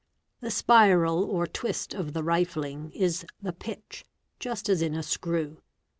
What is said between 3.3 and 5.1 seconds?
the" pitch,' just as in a